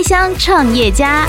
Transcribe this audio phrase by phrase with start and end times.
[0.00, 1.26] 开箱创业家。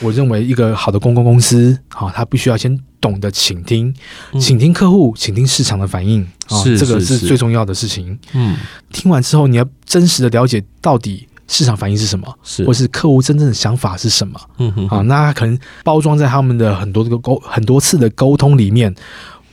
[0.00, 3.94] 我认为一个好的公共公司，好，他必须要先懂得倾听，
[4.40, 8.18] 倾听客户，倾听市场的反应，啊，这个是最重要的事情。
[8.32, 8.56] 嗯，
[8.92, 14.40] 听完之后，你要真实的了解到底市场反应是什么，是，或是客户真正的想法是什么。
[14.58, 18.92] 嗯哼，啊，那可能包装在他们的很多这个沟很多次的沟通里面，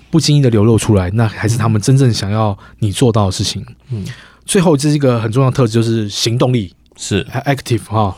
[0.10, 3.64] 不经意的流露出来，那还是他们真正想要你做到的事情。
[3.92, 4.04] 嗯，
[4.46, 8.16] 最后这是一个很重要的特质，就是行动力，是 active 哈。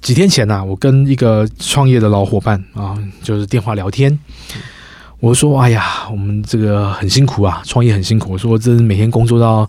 [0.00, 4.18] 几天前呐、啊，我跟一个创业的老伙伴啊，就是电话聊天，
[5.20, 9.68] 我说：“哎呀，我们这个很辛苦啊，创业很辛苦。”我说：“这是每天工作到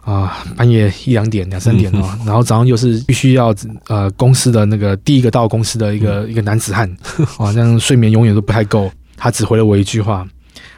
[0.00, 3.54] 啊半夜一两点、两三点哦， 然后早上又是必须要
[3.86, 6.90] 呃公司的那个第一个到公司的一个一个男子汉
[7.38, 10.26] 啊，这样睡眠永远都不太够。”他只回了我一句话：“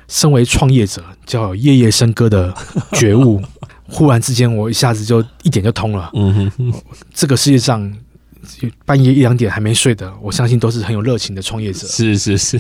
[0.09, 2.55] 身为创业者，就要有夜夜笙歌的
[2.93, 3.41] 觉悟。”
[3.91, 6.11] 忽然之间，我一下子就一点就通了。
[6.15, 6.73] 嗯哼，
[7.13, 7.93] 这个世界上。
[8.87, 11.87] 半夜一两点还没睡的，我相信都是很有热情的创业者。
[11.87, 12.59] 是是是。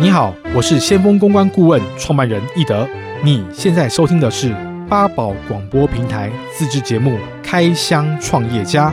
[0.00, 2.86] 你好，我是先锋公关顾问创办人易德。
[3.22, 4.52] 你现在收听的是
[4.88, 8.90] 八宝广播平台自制节目《开箱创业家》。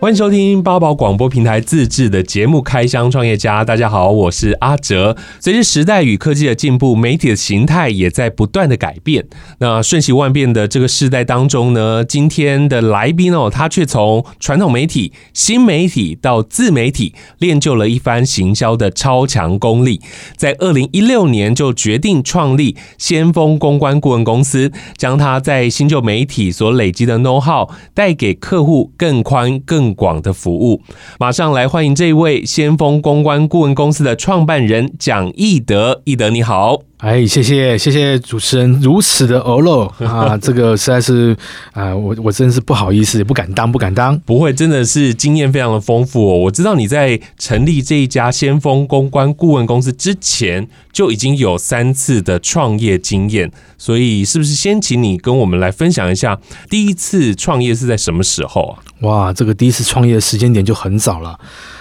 [0.00, 3.62] 欢迎收听八宝广播平台自制的节目《开箱创业家》。
[3.64, 5.16] 大家好，我是阿哲。
[5.40, 9.26] 随着时代与科技的进步，媒体的形态也在不断的改变。
[9.58, 20.00] 那瞬息万变的这个时代当中呢，今天的来宾哦，他却从传统媒体、新媒体到自媒体，练就了一番行销的超强功力。
[20.36, 30.82] 在二零一六年就决定创立先锋公关顾问公司，将他在新旧媒体所累积的 know how 带给客户更宽更广的服务，
[31.18, 36.02] 马上来欢迎这一位先锋公关顾问公司的创办人蒋义德。
[36.04, 36.87] 义德你好。
[36.98, 41.36] 哎，谢谢谢谢主持人如此的欧露 啊，这个实在是
[41.72, 44.18] 啊，我我真是不好意思，也不敢当，不敢当。
[44.20, 46.36] 不会，真的是经验非常的丰富哦。
[46.36, 56.36] 我知道你在成立这一家先锋公关顾问公司之前，就已经有三次的创业经验，所以是不是先请你跟我们来分享一下
[56.68, 58.82] 第一次创业是在什么时候啊？
[59.02, 61.38] 哇，这个第一次创业的时间点就很早了。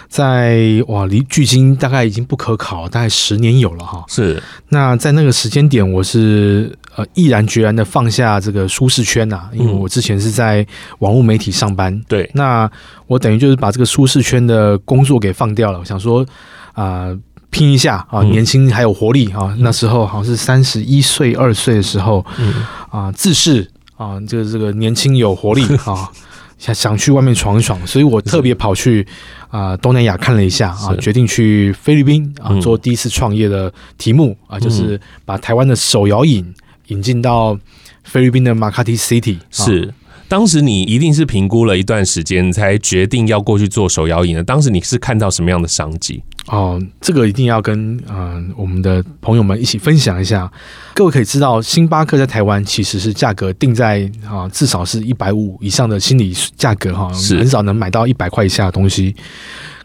[0.09, 4.03] 在哇，离距今大概已经不可考，大概十年有了哈。
[4.07, 10.65] 是，那在那个时间点，我是呃毅然决然的放下这个舒适圈呐、啊，因为我之前是在
[10.99, 11.93] 网络媒体上班。
[11.93, 12.69] 嗯、对，那
[13.05, 15.79] 我等于就是把这个舒适圈的工作给放掉了。
[15.79, 16.25] 我想说
[16.73, 17.19] 啊、呃，
[17.49, 19.53] 拼一下啊，年轻还有活力啊。
[19.55, 22.53] 嗯、那时候好像是三十一岁二岁的时候，嗯
[22.89, 26.09] 啊，自视啊，这个这个年轻有活力啊。
[26.57, 29.05] 想想去外面闯一闯，所以我特别跑去
[29.49, 36.53] 啊、呃、东南亚看了一下啊，决定去菲律宾啊做第一次创业的题目啊，就是把台湾的手摇饮
[36.87, 37.57] 引进到
[38.03, 39.37] 菲律宾的马卡蒂 City。
[39.51, 39.93] 是，
[40.27, 44.43] 当时你一定是评估了一段时间才决定要过去做手摇饮的。
[44.43, 46.21] 当时你是看到什么样的商机？
[46.47, 50.49] 哦，这个一定要跟嗯、呃、我们的朋友们一起分享一下。
[50.93, 59.15] 各位可以知道，星巴克在台湾其实是价格定在啊至少是一百五以上的心理价格哈，很少能买到一百块以下的东西。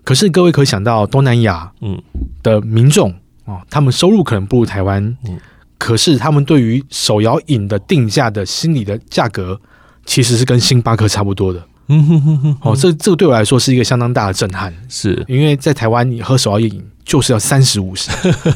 [0.04, 2.00] 可是各位可以想到，东南亚嗯
[2.42, 3.12] 的民众
[3.44, 5.38] 啊，他们收入可能不如台湾，嗯，
[5.78, 9.60] 可是他们对于手摇饮的定价的心理的价格，
[10.04, 11.62] 其实是跟星巴克差不多的。
[11.88, 16.82] 嗯哼哼哼，哦，这这个对我来说是一个相当大的震撼，是因为在台湾你喝手摇饮。
[17.04, 18.10] 就是要三十五十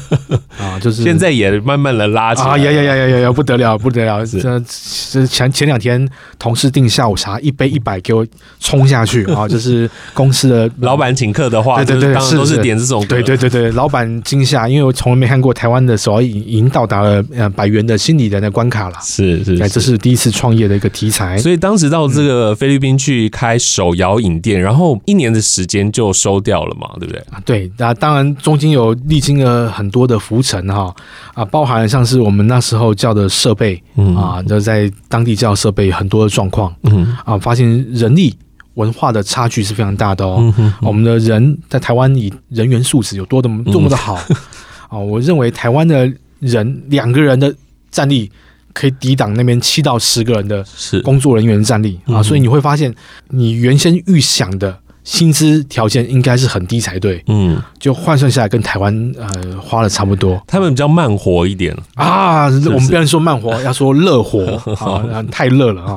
[0.57, 4.25] 啊，就是现在也慢慢的拉起来啊，呀呀呀呀呀，不得了不得了！
[4.25, 4.63] 这
[5.11, 6.07] 这前前两天
[6.39, 8.25] 同事订下午茶，一杯一百给我
[8.59, 9.47] 冲下去 啊！
[9.47, 21.37] 就是公司的老板请客的话，对对都是点这种，对对对对，老板惊吓，因为我从来没看过台湾的手摇饮已经到达了呃百元的心理的那关卡了，是是，这是第一次创业的一个题材。
[21.37, 27.19] 所以当时到这个菲律宾去开手摇饮店，然后一年的时间就收掉了嘛，对不对？
[27.29, 28.36] 啊对，那当然。
[28.41, 30.93] 中间有历经了很多的浮沉哈
[31.33, 33.81] 啊，包含了像是我们那时候叫的设备
[34.15, 38.35] 啊，就在当地叫设备很多的状况，嗯啊，发现人力
[38.75, 40.53] 文化的差距是非常大的哦。
[40.81, 44.15] 我们的人在台湾以人员素质有多的多么的好
[44.89, 44.97] 啊？
[44.97, 47.53] 我认为台湾的人两个人的
[47.89, 48.31] 战力
[48.73, 50.63] 可以抵挡那边七到十个人的
[51.03, 52.93] 工作人员战力啊，所以你会发现
[53.29, 54.77] 你原先预想的。
[55.07, 60.43] 薪资条件应该是很低才对，嗯，就换算下来跟台湾呃花了差不多。
[60.45, 64.43] 他们比较慢活一点啊，是是我们不要说慢活， 要说热活
[64.75, 65.95] 啊，太热了啊，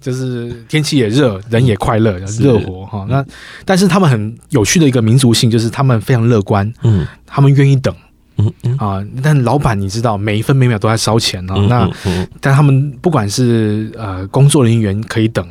[0.00, 3.04] 就是天气也热，人也快乐，热活哈。
[3.08, 3.24] 那
[3.64, 7.92] 但是他们很有趣的一个民族性，就是他们非常乐观，嗯，他们愿意等。
[8.38, 11.54] 嗯嗯啊，但老板你知道，每一分每秒都在烧钱啊。
[11.68, 11.90] 那
[12.40, 15.46] 但他们不管是呃工作人员可以等，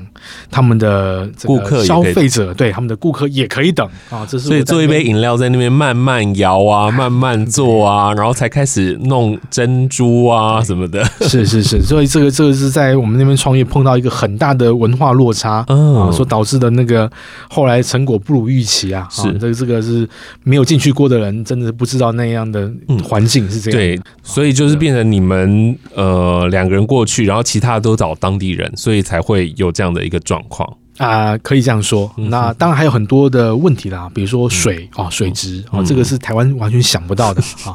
[0.50, 4.26] 他们的顾客消费者对他们的顾客也可以等啊。
[4.30, 11.04] 这是所以做一杯饮料在那边慢慢摇啊， 慢慢做啊，然后才开始弄珍珠啊什么的。
[11.22, 17.10] 是是是，所以这个这个是在我们那边创业碰到一个很大的文化落差啊，所导致的那个
[17.50, 19.08] 后来成果不如预期啊。
[19.10, 20.08] 是这个这个是
[20.44, 22.72] 没有进去过的人真的不知道那样的
[23.04, 23.80] 环境是这样。
[23.80, 32.14] 对，所以就是变成你们呃两个人过去，然后其他都找当地人，所以才会有这样的一个状况啊，可以这样说。
[32.18, 37.74] 那当然还有很多的问题啦，比如说水啊，水质啊，这个是台湾完全想不到的啊。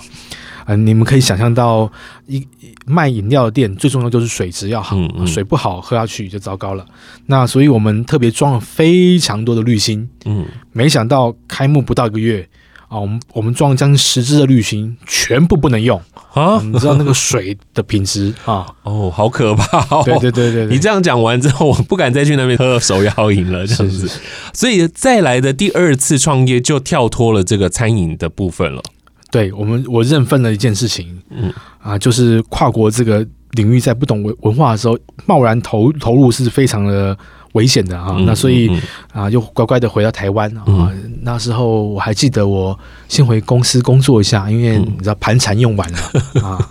[0.67, 1.91] 嗯， 你们可以想象到
[2.27, 2.47] 一
[2.85, 4.97] 卖饮料的店最重要就是水质要好，
[5.27, 6.87] 水不好喝下去就糟糕了。
[7.27, 12.49] 那所以我们特别装了非常多的滤芯，嗯，没想到开幕不到一个月。
[12.97, 16.01] 啊，我们我们装将近十支的滤芯，全部不能用
[16.33, 16.59] 啊！
[16.63, 18.67] 你知道那个水的品质啊？
[18.85, 19.79] 哦，好可怕！
[19.95, 20.03] 哦！
[20.03, 24.09] 对对对对，你这样讲完之后，我不敢再去那边喝手摇饮了，这样子。
[24.09, 24.21] 是是是，
[24.55, 28.83] 所以再来的第二次创业就跳脱了这个餐饮的部分了。
[29.31, 31.53] 对我们，我认分了一件事情，嗯
[31.83, 37.15] 啊，就是跨国这个领域，在不懂文文化的时候，贸然投投入是非常的。
[37.57, 38.71] 危险的啊，那所以
[39.13, 40.93] 啊，又乖乖的回到台湾啊。
[41.23, 45.99] 那时候我还记得，我先回公司工作一下，因为你知道盘缠用完了
[46.47, 46.71] 啊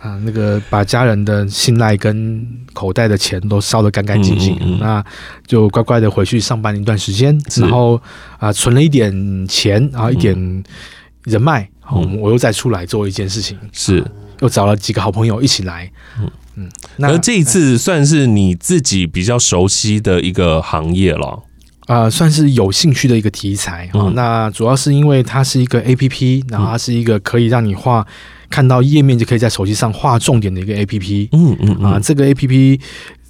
[0.00, 5.02] 啊，那个把家人的信赖跟口袋的钱都烧得干干净净，那
[5.46, 7.98] 就乖乖的回去上班一段时间，然后
[8.38, 9.10] 啊存了一点
[9.48, 10.34] 钱，然后一点
[11.22, 11.66] 人脉，
[12.20, 14.04] 我又再出来做一件事情，是。
[14.40, 15.90] 又找了几个好朋友一起来。
[16.56, 16.68] 嗯，
[16.98, 21.42] 那这一次算是你自己比较熟悉的一个行业了，
[21.86, 24.06] 啊、呃，算是有兴趣的一个题材啊。
[24.06, 28.06] 嗯、那主要是因为它是一个 APP，然后它是一个可以让你画
[28.48, 31.28] 看到页面就可以在手机上画重点的一个 APP。
[31.32, 32.80] 嗯嗯啊，这个 APP，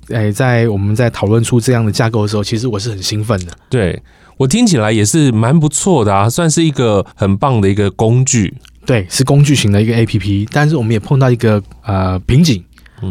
[0.08, 3.52] 哎，在我们在讨论出这样的架构的时候，其实我是很兴奋的。
[3.70, 4.02] 对，
[4.36, 8.54] 我听起来也是蛮不错的啊，算是一个很棒的一个工具。
[8.84, 12.62] 对，是工具型的一个 APP，但是我们也碰到一个呃瓶颈。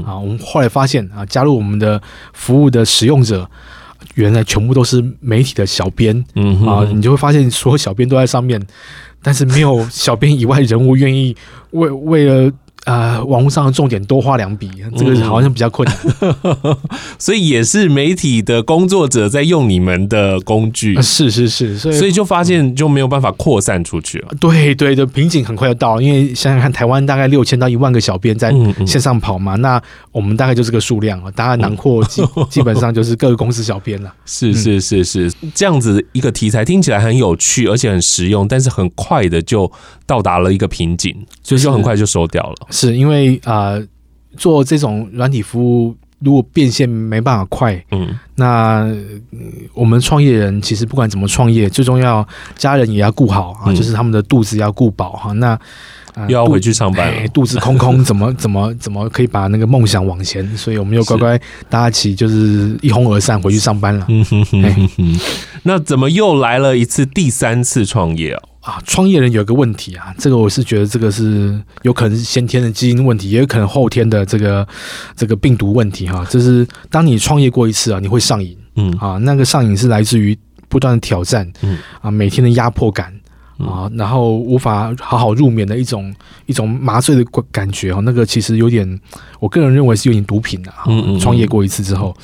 [0.01, 2.01] 啊，我们后来发现啊，加入我们的
[2.33, 3.47] 服务的使用者，
[4.15, 8.59] 原来全部都是媒体的小编，嗯啊，你就会发现所有小编都在上面，
[9.21, 11.35] 但是没有小编以外人物愿意
[11.71, 12.51] 为为了。
[12.85, 15.97] 呃，网络上的重点多花两笔，这个好像比较困难，
[16.63, 16.77] 嗯、
[17.17, 24.27] 所以也是媒体的工作者在用你们的工具，是是是，所以所以就发现就没有办法扩散出去了。
[24.39, 28.53] 对对的，瓶颈很快就到了，因为想想看，台湾大概六千到一万个小编在
[28.85, 29.81] 线上跑嘛，嗯嗯，那
[30.11, 34.13] 我们大概就是个数量啊，大概囊括基 基本上就是各个公司小编了。
[34.25, 39.71] 是是是是，这样子一个题材听起来很有趣，而且很实用，但是很快的就
[40.05, 42.67] 到达了一个瓶颈，所以就很快就收掉了。
[42.73, 43.87] 是因为啊、呃，
[44.35, 48.97] 做这种软体服务，如果变现没办法快，嗯，那、呃、
[49.75, 55.31] 我们创业人其实不管怎么创业，最重要家人也要顾好啊，嗯、就是他们的肚子要顾饱哈。
[55.33, 55.59] 那、
[56.15, 60.45] 呃、又要回去上班了，肚子空空，怎么怎么怎么可以把那个梦想往前？
[60.57, 61.39] 所以我们又乖乖
[61.69, 64.05] 大家一起就是一哄而散回去上班了。
[64.09, 65.19] 嗯哼哼哼哼，
[65.63, 68.41] 那怎么又来了一次第三次创业啊？
[68.63, 74.65] 啊，创业人有一个问题啊，这个我是觉得这个是有可能是先天的基因问题，也有可能后天的这个
[75.17, 76.25] 这个病毒问题哈。
[76.29, 80.37] 就是当你创业过一次啊，你会上瘾，嗯啊，那个上瘾是来自于
[80.69, 83.13] 不断的挑战，嗯啊，每天的压迫感
[83.57, 86.13] 啊，然后无法好好入眠的一种
[86.45, 88.01] 一种麻醉的感觉哈。
[88.01, 88.99] 那个其实有点，
[89.39, 90.91] 我个人认为是有点毒品的哈。
[91.19, 92.15] 创业过一次之后，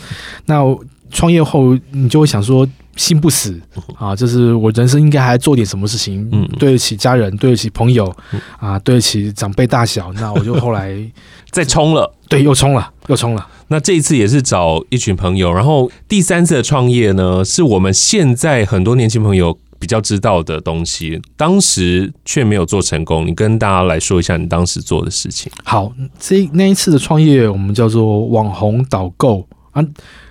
[0.46, 0.64] 那
[1.12, 2.68] 创业后你就会想说。
[2.96, 3.58] 心不死
[3.98, 8.14] 啊，就是我人生应该还做点什么事情，嗯，对得起家人，对得起朋友，
[8.58, 10.94] 啊，对得起长辈大小，那我就后来
[11.50, 13.48] 再冲了，对，又冲了，又冲了。
[13.70, 23.26] 那这一次也是找一群朋友，然后第三次的创业呢，是我们现在很多年轻朋友比较知道的东西，当时却没有做成功。
[23.26, 25.52] 你跟大家来说一下你当时做的事情。
[25.64, 29.84] 好，这那一次的创业，我们叫做网红导购啊，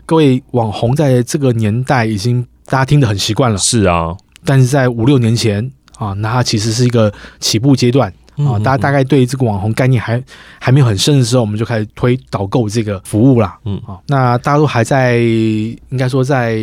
[0.07, 2.47] 各位网红在这个年代已经。
[2.71, 4.15] 大家听得很习惯了，是啊，
[4.45, 10.23] 但是在五六年前啊，那它其实是一个起步阶段啊，大家大概对这个网红概念还
[10.61, 13.59] 还没有很深的时候，我们就开始推导购这个服务啦。
[13.65, 16.59] 嗯啊，那大家都还在应该说在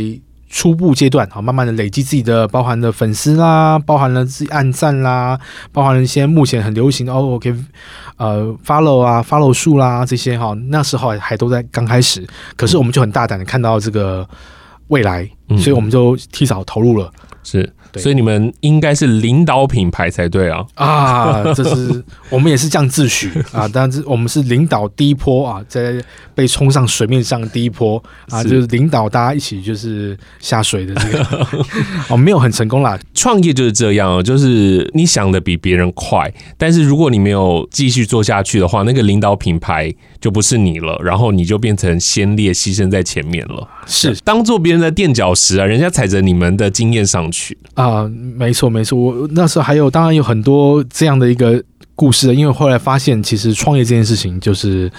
[0.55, 5.37] 初步阶段好，慢慢的累积自己的包含的粉丝啦，包含了自己暗赞啦，
[5.73, 7.53] 包含了一些目前很流行的哦，OK，
[8.15, 14.25] 呃，follow 啊，follow 数啦这些哈，那时候还都在刚开始，可是我们就很大胆的看到这个。
[14.89, 17.11] 未来，所以我们就提早投入了。
[17.41, 17.67] 是
[17.99, 20.65] 所以你们应该是领导品牌才对啊！
[20.75, 31.47] 啊，这是 我们也是这样自诩啊，但是我们是领导第一波啊，在被冲上水面上第一波啊，就是领导大家一起就是下水的这个。
[32.09, 32.99] 哦，没有很成功啦。
[33.13, 44.15] 创业就是这样，就是你想的比别人快，但是如果你没有继续做下去的话，那个领导品牌就不是你了，然后你就变成先烈牺牲在前面了，是。
[44.23, 47.57] 当做别人的垫脚石啊，人家踩着你们的经验上去。
[47.75, 47.84] 啊，
[48.37, 51.61] 没错没错，我那时候还有当然有很多这样的一个
[51.95, 54.91] 故事，因为后来发现其实创业这件事情就是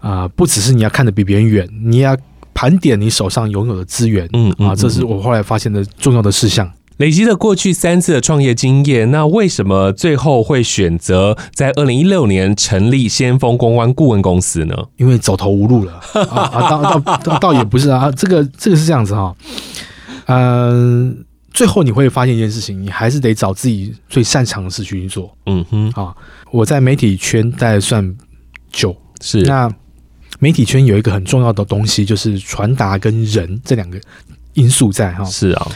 [0.00, 2.16] 啊，不只是你要看得比别人远，你要
[2.52, 6.70] 盘点你手上拥有的资源，嗯啊，这是我后来发现的重要的事项。
[6.98, 14.74] 累积了过去三次的创业经验，那为什么最后会选择在二零一六年成立先锋公关顾问公司呢？
[14.98, 15.94] 因为走投无路了
[16.28, 16.42] 啊！
[16.42, 19.34] 啊，倒倒倒倒也不是啊，这个这个是这样子哈，
[20.26, 21.14] 嗯、呃，
[21.52, 25.36] 最后你会发现一件事情，你还是得找自己最擅长的事去做。
[25.46, 26.14] 嗯哼，啊，
[26.50, 28.16] 我在媒体圈待了算
[28.70, 29.70] 久，是那
[30.38, 34.00] 媒体圈有一个很重要的东西，就是传达跟人这两个
[34.54, 35.24] 因素在哈。
[35.24, 35.68] 是啊。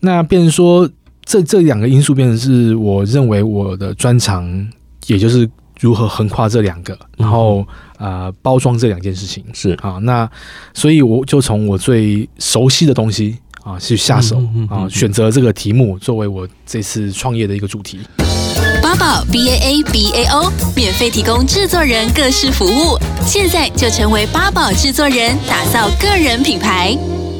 [0.00, 0.90] 那变成说，
[1.24, 4.68] 这这两个因素变成是我认为我的专长，
[5.06, 7.64] 也就是如何横跨这两个，然后
[7.98, 9.98] 呃包装这两件事情是啊。
[10.02, 10.28] 那
[10.74, 18.00] 所以我就从我最熟悉的东西啊去下手啊，选择这个题目作为我这次创业的一个主题。
[18.82, 26.96] 八宝 B A A B A O 免费提供制作人各式服务，现在就成为八宝制作人，打造个人品牌。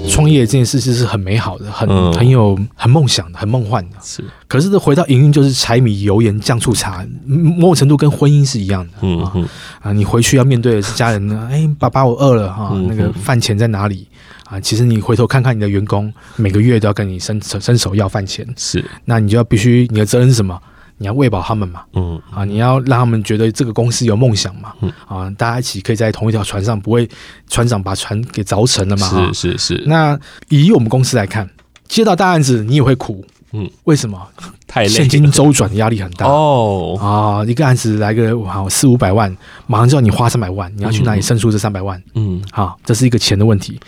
[0.08, 3.96] 创业这件事情是很美好的，很很有很梦想的，很梦幻的。
[4.02, 8.92] 是，可是这回到营运就是柴米油盐酱醋茶，某种程度跟婚姻是一样的。
[9.02, 9.48] 嗯嗯
[9.80, 11.48] 啊，你回去要面对的是家人呢。
[11.50, 14.08] 哎，爸爸，我饿了哈，那个饭钱在哪里
[14.52, 14.60] 啊？
[14.60, 18.46] 其实你回头看看你的员工，每个月都要跟你伸伸手要饭钱。
[18.56, 20.60] 是，那你就要必须你的责任是什么？
[20.98, 27.08] 你要喂饱他们嘛，嗯啊，你要让他们觉得这个公司有梦想嘛，嗯啊，大家一起可以在同一条船上，不会
[27.48, 29.08] 船长把船给凿沉了嘛？
[29.34, 29.82] 是是是。
[29.84, 30.16] 那
[30.48, 31.48] 以我们公司来看，
[31.88, 34.20] 接到大案子你也会苦，嗯，为什么？
[34.68, 39.34] 太累，现金周转的压力很大哦啊，一个案子来个好四五百万，
[39.66, 42.00] 马上就要你花三百万，你要去哪里生出这三百万？
[42.14, 43.80] 嗯，好，这是一个钱的问题。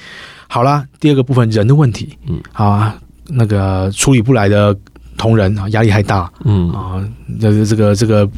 [0.54, 2.96] 好啦，第二个部分人的问题，嗯，好啊，
[3.26, 4.76] 那个处理不来的。
[5.16, 7.02] 同仁啊，压力太大，嗯啊，
[7.40, 8.28] 这个这个这个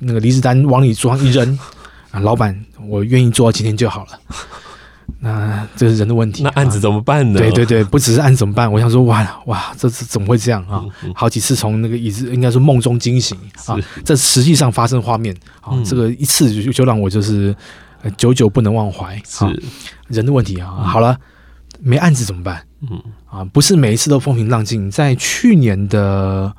[0.00, 1.58] 那个离职单往你桌上一扔
[2.10, 2.54] 啊，老板，
[2.88, 4.10] 我愿意做到今天就好了。
[5.20, 7.38] 那这是人的问题，那案子怎么办呢？
[7.38, 8.70] 对对对，不只是案子怎么办？
[8.70, 10.84] 我想说，哇哇，这次怎么会这样啊？
[11.14, 17.54] 好几次从那个椅子，应该说梦中惊醒啊，这实际上发生画面啊，这个一次就就让我就是
[18.16, 19.16] 久久不能忘怀。
[19.24, 19.44] 是
[20.08, 20.68] 人的问题啊。
[20.84, 21.16] 好了，
[21.84, 22.62] 没案子怎么办？
[22.90, 22.98] 嗯
[23.30, 24.90] 啊，不是每一次都风平浪静。
[24.90, 26.52] 在去年的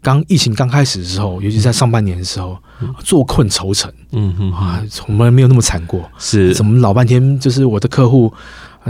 [0.00, 2.56] 刚疫情刚开始的时候，尤其在上半年的时候，
[3.00, 3.92] 坐困愁城。
[4.12, 6.10] 嗯嗯啊，从来没有那么惨过。
[6.18, 8.32] 是，怎么老半天就是我的客户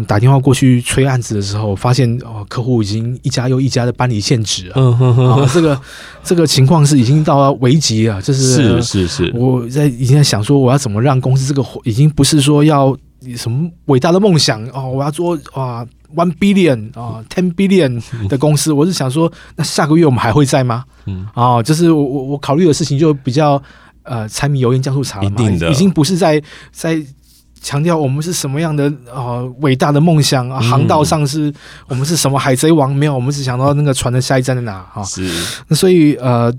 [0.07, 4.73] 打电话过去催案子的时候，发现哦，客户已经一家又一家的搬离现址了。
[4.77, 5.81] 嗯哼哼，啊，这个
[6.23, 8.21] 这个情况是已经到了危急了。
[8.21, 12.95] 就是是是是，我在已经在想说，我要怎么让公司这个已经不是说要
[13.37, 15.87] 什么伟大的梦想哦，我要做啊。
[16.15, 20.85] One billion 啊，ten billion 的公司，我是想说，那下个月我们还会在吗？
[21.07, 23.61] 嗯，啊，就是我我我考虑的事情就比较
[24.05, 26.41] 呃柴米油盐酱醋茶了嘛，已经不是在
[26.71, 27.05] 在
[27.61, 31.53] 强调我们是什么样的啊伟大的梦想啊，航道上是
[31.89, 35.03] 我们是什么海贼王没有，我们只想到那个船的下一站在哪啊？
[35.03, 35.29] 是，
[35.67, 36.55] 那所以呃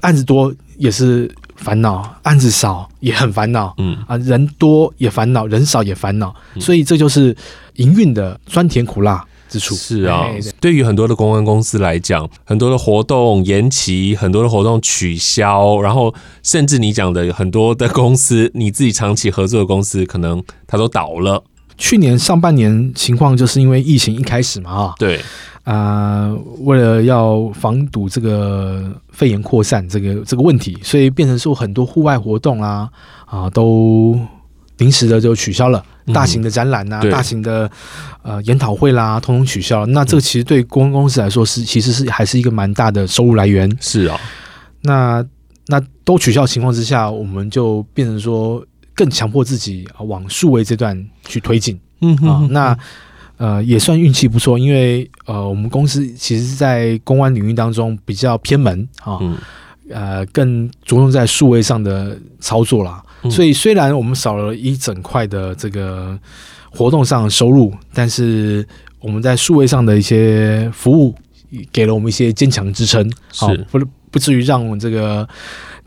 [0.00, 3.96] 案子多也是烦恼，案子少也很烦恼，嗯。
[4.06, 7.36] 啊人多也烦恼，人少也烦恼，所以这就是。
[7.78, 9.72] 营运的酸甜苦辣之处。
[9.76, 10.26] 是啊，
[10.60, 16.12] 对于很多的公关公司来讲，很多的活动延期，很多的活动取消，然后
[16.42, 21.44] 甚至你讲的很多的公司，你自己长期合作的公司，可能它都倒了。
[21.78, 25.18] 去年上半年情况就是因为疫情一开始嘛，啊，对，
[25.64, 26.30] 啊，
[26.64, 32.90] 为了要防堵这个肺炎扩散这个这个问题，所以变成说很多户外活动啊
[33.24, 34.18] 啊都。
[34.78, 37.68] 临时的就取消了，大型的展览呐、啊，嗯、大型的
[38.22, 39.86] 呃研讨会啦，通通取消了。
[39.86, 43.68] 那这个其实对公关公司来说是，其实是还是一个蛮大的收入来源。
[43.80, 44.20] 是啊、哦，
[44.82, 45.26] 那
[45.66, 48.64] 那都取消的情况之下，我们就变成说
[48.98, 51.78] 更强迫自己往数位这段去推进。
[52.00, 52.78] 嗯哼啊，那
[53.36, 59.38] 呃也算运气不错，因为呃我们公司其实是在公安领域当中比较偏门啊，嗯、
[59.90, 63.00] 呃更着重在数位上的操作啦。
[63.30, 66.18] 所以虽然我们少了一整块的这个
[66.70, 68.66] 活动上的收入，但是
[69.00, 71.14] 我们在数位上的一些服务
[71.72, 73.78] 给了我们一些坚强支撑，是，不
[74.10, 75.28] 不至于让我们这个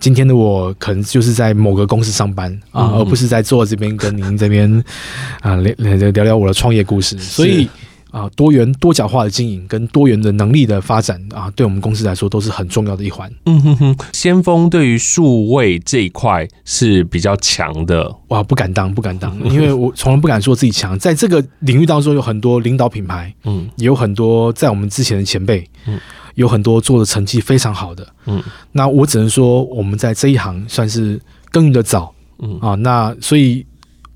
[0.02, 4.84] 今天的我可能就是在某个公司上班啊，嗯、而不是在坐这边跟您这边
[5.40, 5.74] 啊聊
[6.12, 7.70] 聊聊我的创业故事，所以。
[8.12, 13.32] 啊，多元多角化的经营跟多元的能力的发展啊，对我们公司来说都是很重要的一环。
[13.46, 18.14] 嗯哼哼，先锋对于数位这一块是比较强的。
[18.28, 21.00] 哇，不敢当，不敢当，因为我从来不敢说自己强。
[21.00, 25.98] 在这个领域当中，有很多领导品牌，嗯，也有很多在我们之前的前辈，嗯，
[26.36, 31.20] 有很多做的成绩非常好的，嗯，那我只能说我们在这一行算是
[31.52, 33.66] 耕耘的早，嗯啊，那所以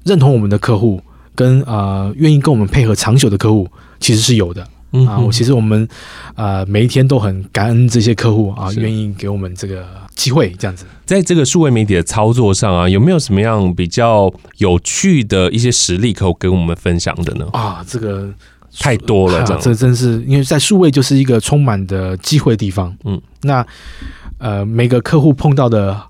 [0.03, 1.01] 认同我们的客户
[1.33, 3.67] 跟呃愿意跟我们配合长久的客户。
[3.97, 4.61] 其实是有的
[5.07, 5.87] 啊，我其实我们
[6.35, 10.85] 呃每一天都很感恩这些客户啊，愿意给我们这个机会，这样子。
[11.05, 17.47] 在这个数位媒体的操作上啊，有没有什么样比较有趣的一些实例可以跟我们分享的呢？
[17.53, 18.29] 啊，这个
[18.79, 22.95] 太多了，这样，这真是因为在数位就是一个充满的机会的地方。
[23.03, 23.65] 嗯，那
[24.37, 26.01] 呃每个客户碰到的。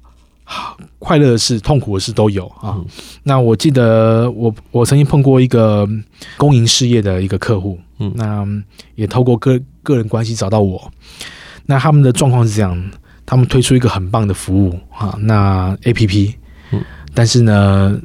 [0.99, 2.77] 快乐的事、痛苦的事都有啊。
[2.77, 2.85] 嗯、
[3.23, 5.89] 那我记得我我曾经碰过一个
[6.37, 8.45] 公营事业的一个客户，嗯，那
[8.93, 10.91] 也透过个个人关系找到我。
[11.65, 12.91] 那他们的状况是这样，
[13.25, 16.35] 他们推出一个很棒的服务啊，那 APP，
[16.71, 16.83] 嗯，
[17.15, 17.99] 但是呢，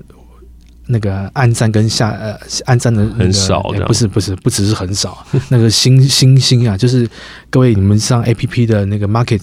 [0.91, 7.09] 那个暗战跟下呃暗战的、那个、很少，不是不是不只是很少，那个星星星啊，就是
[7.49, 9.43] 各位你们上 APP 的那个 Market。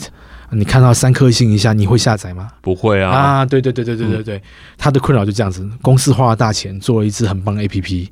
[0.50, 2.48] 你看到三颗星一下，你会下载吗？
[2.62, 3.12] 不会啊！
[3.12, 4.42] 啊，对对对对对对对，嗯、
[4.77, 5.70] 他的困扰就这样子。
[5.82, 8.08] 公司花了大钱做了一支很棒的 APP，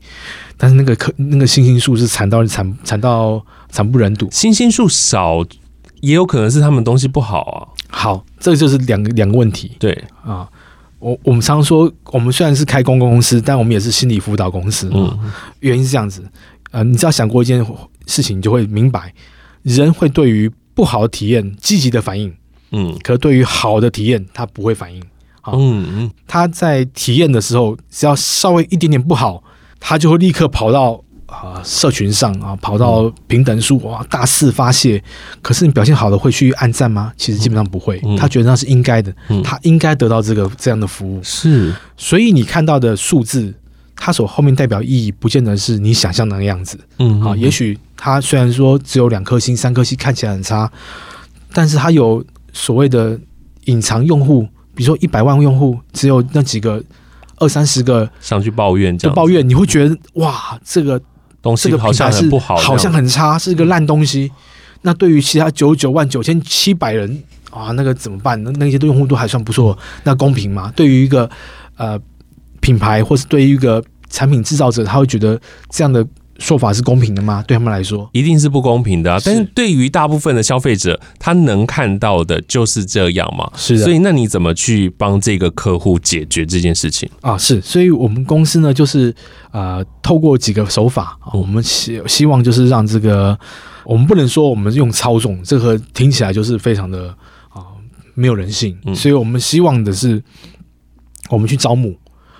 [0.58, 4.27] 但是那个颗那个星星数是惨到惨惨到惨不忍睹。
[4.32, 5.46] 星星数少，
[6.01, 7.72] 也有可能是他们东西不好啊。
[7.89, 9.72] 好，这个就是两个两个问题。
[9.80, 10.46] 对啊，
[11.06, 14.90] 我我们常说，我们虽然是开公共公司，但我们也是心理辅导公司。
[14.94, 15.20] 嗯，
[15.60, 16.24] 原因是这样子。
[16.72, 17.64] 呃，你只要想过一件
[18.08, 19.14] 事情，你就会明白，
[19.62, 20.52] 人会对于。
[20.76, 22.36] 不好的体验，积极的反应，
[22.72, 25.02] 嗯，可对于好的体验，他不会反应，
[25.54, 29.42] 嗯嗯，他在体验的时候，只要稍微一点点不好，
[29.80, 31.02] 他就会立刻跑到
[31.44, 35.02] 啊、呃、社群上啊，跑到平等数哇大肆发泄。
[35.41, 37.12] 可是你表现好的会去按赞吗？
[37.17, 41.21] 其实基本上不会，嗯、他觉得那是应该的，嗯、他应该得到这个这样的服务。
[41.24, 43.54] 是，所以你看到的数字，
[43.95, 47.78] 它所后面代表意义，不见得是你想象的那个样子，嗯啊，也许。
[47.98, 50.69] 它虽然说只有两颗星、三颗星，看起来很差，
[51.54, 53.17] 但是它有所谓的
[53.65, 54.45] 隐藏用户，
[54.76, 56.84] 比如说一百万用户，只有那几个
[57.38, 61.02] 二三十个上去抱怨，就抱怨，你会觉得哇，这个
[61.45, 64.31] 东西好像很不好，好像很差，是一个烂东西。
[64.81, 68.41] 那对于其他九十九万九千七百人啊，那个怎么办？
[68.43, 70.73] 那那些用户都还算不错，那公平吗？
[70.75, 71.29] 对于一个
[71.77, 71.99] 呃
[72.60, 76.03] 品牌，或是对于一个产品制造者，他会觉得这样的。
[76.39, 77.43] 说法是公平的吗？
[77.48, 79.17] 对他们来说，一定是不公平的啊。
[79.24, 83.50] 但是对于大部分的消费者，他能看到的就是这样嘛？
[83.56, 83.86] 是的。
[83.86, 87.38] 所以，那你怎么去帮这个客户解决这件事情啊？
[87.38, 89.15] 是，所以我们公司呢，就是
[89.52, 93.38] 呃，透过几个手法，我们希希望就是让这个，
[93.86, 97.08] 我们不能说我们用操纵，这个听起来就是非常的
[97.50, 97.63] 啊
[98.13, 98.78] 没有人性。
[98.93, 100.21] 所以我们希望的是，
[101.30, 101.95] 我们去招募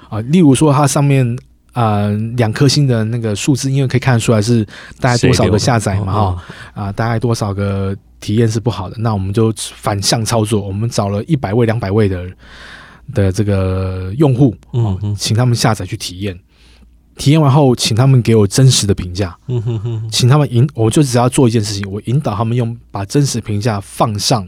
[0.10, 1.38] 啊，例如说它上面。
[1.76, 4.66] 呃，两颗星的那个数字，因为可以看得出来是
[4.98, 12.26] 大概多少个下载嘛，哈，啊、呃，大概多少个体验是不好的，那我们就反向操作，我们找了一百位、两百位的
[13.14, 16.40] 的这个用户，嗯，请他们下载去体验，
[17.18, 24.48] 体验完后，请他们给我真实的评价，嗯哼哼，请他们引，我就只要做一件事情，我引导他们用把真实评价放上，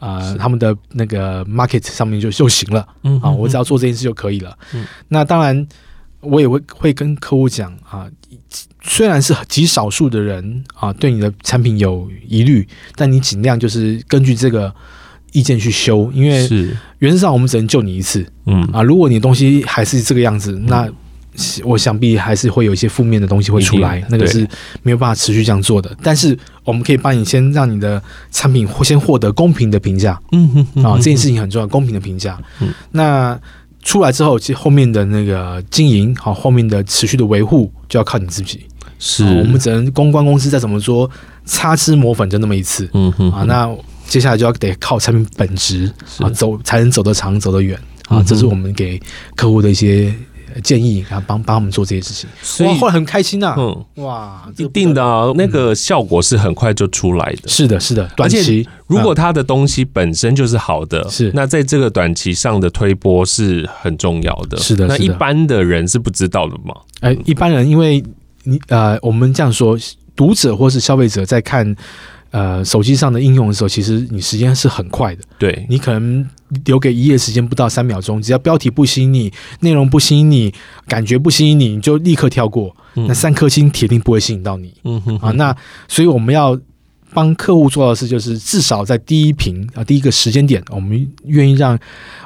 [0.00, 5.64] 啊、呃，他们的那个 market 上面就就行了，嗯哼，啊，我只要做这件事就可以了，嗯，那当然。
[6.20, 8.06] 我也会会跟客户讲啊，
[8.82, 14.74] 虽然是极少数的人啊对你的产品有疑虑，但你尽量就是根据这个
[15.32, 16.76] 意见去修，因为是。
[16.98, 18.60] 原则上我们只能救你一次，嗯。
[18.72, 20.90] 啊，如果你的东西还是这个样子，那
[21.62, 24.40] 我想必还是会有一些负面的东西会出来，那个是
[24.82, 25.96] 没有办法持续这样做的。
[26.02, 28.02] 但是我们可以帮你先让你的
[28.32, 33.40] 产品先获得公平的评价，嗯嗯啊，这件事情很重要，公平的评价，嗯，那。
[33.88, 38.60] 出来之后，其实后面的那个经营，好，后面的持续的维护就要靠你自己。
[38.98, 41.10] 是，我们只能公关公司再怎么说，
[41.46, 42.86] 擦脂抹粉就那么一次。
[42.92, 43.74] 嗯啊，那
[44.06, 48.22] 接下来就要得靠产品本质啊，走才能走得长，走得远啊。
[48.22, 49.00] 这是我们给
[49.34, 50.14] 客户的一些。
[50.62, 53.54] 建议啊，帮帮我们做这些事情，所以后来很开心呐、啊。
[53.58, 57.48] 嗯，哇，一定的、啊，那个效果是很快就出来的。
[57.48, 64.56] 是的，是的，短期如果他的东西本身就是好的，是那在这个短期上的推波是很重要的。
[64.58, 66.74] 是的，那一般的人是不知道的吗？
[67.00, 68.02] 哎，一般人因为
[68.44, 69.78] 你呃，我们这样说，
[70.16, 71.76] 读者或是消费者在看
[72.38, 75.22] 呃手机上的应用的时候，其实你时间是很快的。
[75.38, 76.24] 对，你可能
[76.64, 80.54] 留给一页时间不到三秒钟，只要标题不吸引你，内容不吸引你，
[80.86, 82.74] 感觉不吸引你，你就立刻跳过。
[82.94, 84.72] 嗯、那三颗星铁定不会吸引到你。
[84.84, 85.56] 嗯哼，哼啊，那
[85.88, 86.58] 所以我们要。
[87.14, 91.78] 帮客户做到的事就是，至少在第一屏啊，第一个时间点，我们愿意让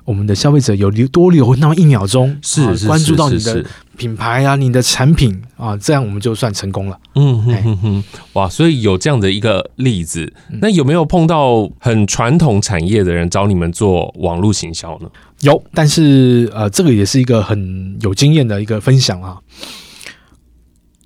[0.05, 3.65] 我们的消费者有留多留那么一秒钟，是关注到你的
[3.97, 6.99] 品牌啊，你的产品啊，这样我们就算成功了。
[7.15, 15.09] 嗯哼哼哼，哇，所以有这样的一个例子，那有没有碰到很传统产业的人找你们做网络行销呢？
[15.43, 19.39] 有，但是呃，这个也是一个很有经验的一个分享啊，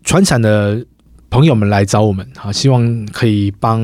[0.02, 0.84] 传产的。
[1.36, 3.78] 朋友们来找我们啊，希望可以帮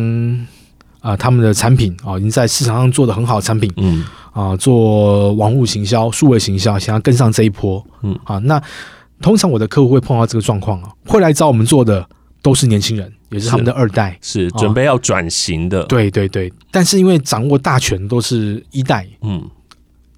[1.01, 4.03] 啊他们的产品啊，已经在市场上做的很好的产品，嗯。
[4.33, 8.19] 啊，做网络行销、数位行销，想要跟上这一波，嗯。
[8.25, 8.59] 啊，那
[9.21, 12.09] 通常我的客户会碰到这个状况啊，会来找我们做的
[12.41, 19.47] 都是年轻人，也是他们的二代，是，是准备要转型的，对对对，但是因为掌握大权都是一代，嗯。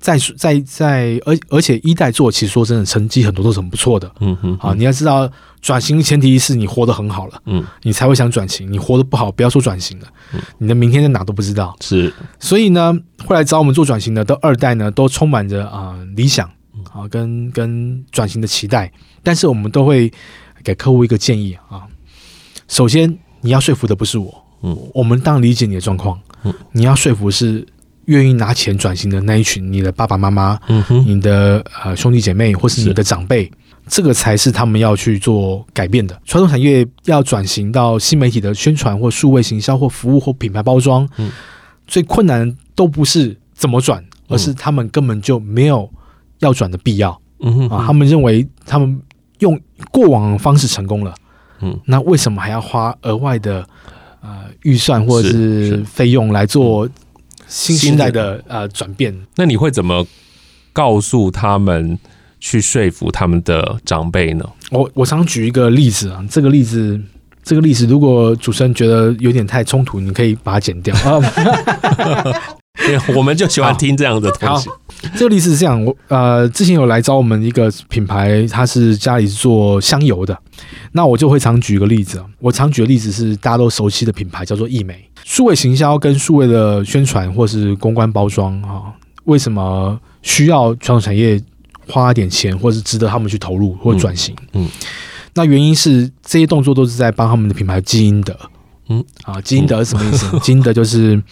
[0.05, 4.13] 在在在，而而且一代做，其实说真的，成绩很多都是很不错的。
[4.21, 5.27] 嗯哼，啊，你要知道，
[5.63, 8.71] 转型的前提是你活得很好了，嗯，你才会想转型。
[8.71, 11.75] 你活得不好，不要说转型了，嗯，你的明天在哪都不知道。
[11.81, 16.47] 是，所以呢，会来找我们做转型的，都二代呢，都充满着啊理想
[16.93, 18.93] 啊，跟跟转型的期待。
[19.23, 20.13] 但是我们都会
[20.63, 21.81] 给客户一个建议啊，
[22.69, 27.67] 首先你要说服的不是我，嗯，我们当然理解你的状况，嗯，你要说服是。
[28.07, 33.51] 愿意拿钱转型的那一群，你的爸爸妈妈，嗯哼，你的呃兄弟姐妹，或是你的长辈，
[33.87, 36.21] 这个才是他们要去做改变的。
[36.25, 41.31] 传统产业要转型到新媒体的宣传或数位行销或服务或品牌包装，嗯，
[41.87, 45.89] 最困难的都不是怎么转，而是他们根本就没有
[46.41, 47.19] 要转的必要。
[47.41, 49.01] 嗯哼，啊，他们认为他们
[49.39, 49.59] 用
[49.91, 51.15] 过往的方式成功了，
[51.61, 53.67] 嗯，那为什么还要花额外的
[54.21, 56.89] 呃预算或者是费用来做？
[57.47, 60.07] 新时代的呃转变，那你会怎么
[60.73, 61.99] 告诉他们
[62.41, 64.45] 去说服他们的长辈呢？
[64.71, 67.01] 我我常举一个例子啊，这个例子，
[67.43, 71.21] 这个例子，如果主持人觉得有点太冲突，你可以把它剪掉啊。
[72.77, 74.69] 对，我们就喜欢听这样的东西。
[75.17, 80.37] 这个例子是这样，我呃之前有来找我们一个品牌，他是家里做香油的，
[80.93, 82.27] 那我就会常举一个例子啊。
[82.41, 85.09] 我常举的例子是大家都熟悉的品牌，叫做易美。
[85.25, 88.93] 数位行销跟数位的宣传或是公关包装啊，
[89.25, 91.41] 为什么需要传统产业
[91.89, 94.35] 花点钱，或是值得他们去投入或转型？
[94.53, 94.69] 嗯，
[95.35, 98.37] 那原因是这些动作都是在帮他们的品牌基因德。
[98.91, 100.39] 嗯啊，基因德是什么意思？
[100.41, 101.23] 基因德就是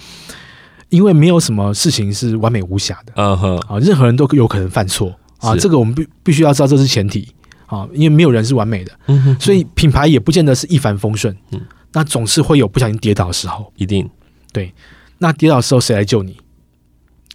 [0.92, 3.12] 因为没有什么事情是完美无瑕的。
[3.16, 7.26] 嗯哼啊，任何人都有可能犯错啊，这个我们必必须要知道这是前提
[7.66, 8.92] 啊，因为没有人是完美的。
[9.06, 11.34] 嗯哼，所以品牌也不见得是一帆风顺。
[11.50, 11.60] 嗯。
[11.94, 14.08] 那总是会有不小心跌倒的时候，一定
[14.52, 14.72] 对。
[15.18, 16.36] 那跌倒的时候谁来救你？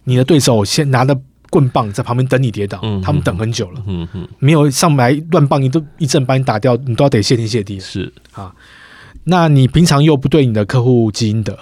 [0.06, 7.80] 你的对手先拿着棍棒在旁边等你跌倒，嗯、他们等很久了，嗯哼，没有上来乱棒一都一阵把你打掉，你都要得谢天谢地。
[7.80, 8.54] 是啊，
[9.26, 11.58] 那你平常又不对你的客户积阴德，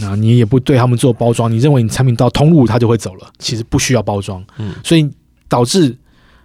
[0.00, 5.08] 那你也不对他们做包装，你认为你产品到通路他就会走了，其实不需要包装，嗯，所以
[5.48, 5.96] 导致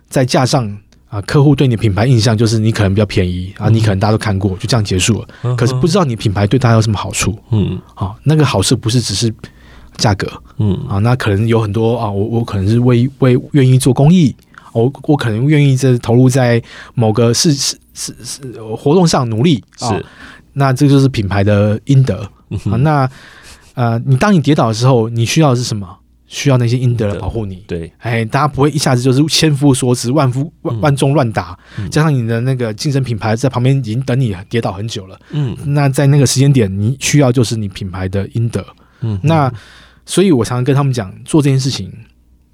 [0.09, 0.77] 在架上。
[1.13, 5.27] 啊，客户对你品牌印象就是你可能比较便宜啊，你可能大家都看过，就这样结束了。
[5.43, 7.37] 嗯、可是不知道你品牌对大家有什么好处？
[7.51, 9.31] 嗯，啊，那个好处不是只是
[9.95, 14.35] 价格，嗯啊，那可能有很多啊，我我可能是为为愿意做公益，
[14.71, 16.59] 我我可能愿意在投入在
[16.95, 18.41] 某个是是是是
[18.75, 20.05] 活动上努力，啊、是，
[20.53, 22.77] 那这就是品牌的应得、嗯、啊。
[22.77, 23.07] 那
[23.73, 25.99] 呃，你当你跌倒的时候，你需要的是什么？
[26.25, 38.65] 需要那些阴德来保护你，对，哎，大家不会一下子就是千夫所指，万夫万万众乱打，嗯、加上你的那个竞争品牌在旁边已经等你跌倒很久了，嗯，那在那个时间点，你需要就是你品牌的阴德，
[39.01, 39.53] 嗯，那
[40.07, 41.93] 所以我常常跟他们讲，做这件事情，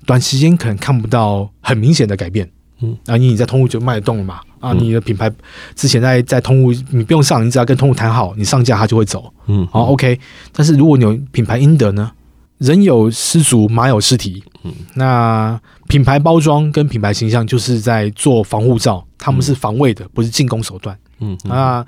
[0.06, 2.52] 短时间可能看不到很明显的改变，
[2.82, 5.32] 嗯，啊，你你在通路就卖得动了嘛，啊，你的品牌
[5.76, 10.20] 之前在在通路你不用上，你只要跟通路谈好，你上架它就会走，嗯，好，OK，
[10.52, 12.12] 但是如果你有品牌应得呢？
[12.58, 14.44] 人有失足，马有失蹄。
[14.64, 20.98] 嗯，那品牌包装跟品牌形象就是在做防护罩，他们是防卫的，不是进攻手段。
[21.22, 21.86] 嗯，啊，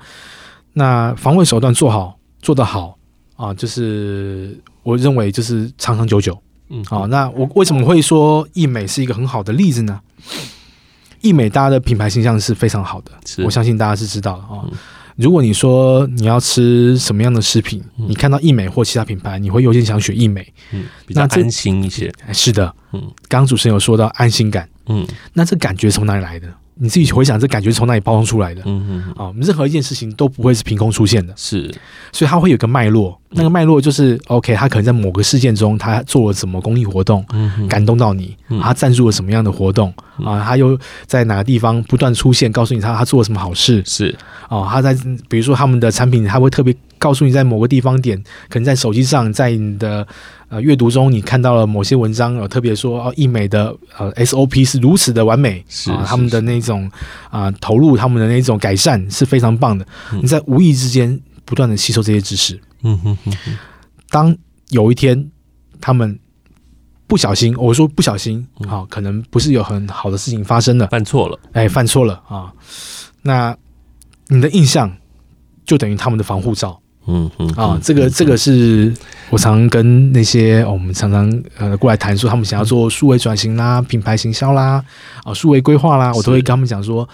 [0.72, 2.96] 那防卫手段做好，做得好
[3.36, 6.40] 啊，就是我认为就是长长久久。
[6.70, 10.00] 嗯，好，那我为什么会说易美是一个很好的例子呢？
[11.22, 13.12] 义美大家的品牌形象是非常好的，
[13.44, 14.64] 我相信大家是知道的啊。
[15.16, 22.10] 如果你说你要吃什么样的食品，嗯、你看到益美或其他品牌，你会优先想选益美，嗯，比较安心一些。
[22.32, 26.48] 是的，嗯，刚刚主持人有说到安心感，嗯，那这感觉从哪里来的？
[26.74, 28.62] 你自己回想，这感觉是从哪里包装出来的？
[28.64, 31.72] 嗯嗯啊，任何一件事情都不会是凭空出现的，是，
[32.12, 33.18] 所以它会有个脉络。
[33.34, 37.24] 那个脉络就是，OK，他可能在某个事件中，他做了什么公益活动，
[37.68, 40.42] 感动到你，他赞助了什么样的活动啊？
[40.44, 43.82] 他又在哪个地方不断出现，告诉你他他做了什么好事？
[43.86, 44.14] 是
[44.50, 44.94] 哦，他在
[45.28, 50.06] 比如说他们的产品，他会特别告诉你，在某个地方点，可能在手机上，在你的。
[50.52, 56.84] 呃，阅读中你看到了某些文章，有特别说哦，义美的呃 SOP 是如此的完美，是啊，他们的那种
[57.30, 59.82] 啊、呃、投入，他们的那种改善是非常棒的。
[60.12, 63.56] 嗯、你在无意之间不断的吸收这些知识，嗯哼哼哼。
[64.10, 64.36] 当
[64.68, 65.30] 有一天
[65.80, 66.20] 他们
[67.06, 72.52] 不小心，我说不小心，啊、哦，可能不是有很好的事情发生了，犯错了，哎，犯错了啊，
[73.22, 73.56] 那
[74.28, 74.94] 你的印象
[75.64, 76.78] 就等于他们的防护罩。
[77.06, 78.92] 嗯嗯啊，这个这个是
[79.30, 84.84] 我常跟那些、哦、我们常常呃过来谈说，他们想要做数位转型啦、品牌行销啦、
[85.24, 87.08] 啊数位规划啦，我都会跟他们讲说，